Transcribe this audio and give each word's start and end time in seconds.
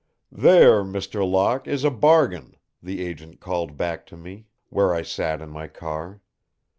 "There, 0.31 0.81
Mr. 0.83 1.23
Locke, 1.29 1.67
is 1.67 1.83
a 1.83 1.91
bargain," 1.91 2.55
the 2.81 3.05
agent 3.05 3.39
called 3.39 3.77
back 3.77 4.07
to 4.07 4.17
me, 4.17 4.47
where 4.69 4.95
I 4.95 5.03
sat 5.03 5.43
in 5.43 5.49
my 5.51 5.67
car. 5.67 6.21